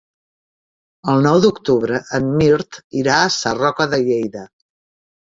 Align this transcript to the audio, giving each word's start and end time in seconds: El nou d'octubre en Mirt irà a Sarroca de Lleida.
El 1.11 1.19
nou 1.25 1.35
d'octubre 1.43 1.99
en 2.19 2.31
Mirt 2.39 2.79
irà 3.01 3.17
a 3.25 3.27
Sarroca 3.35 3.87
de 3.93 4.01
Lleida. 4.07 4.43